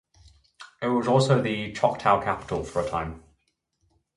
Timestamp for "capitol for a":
2.23-2.89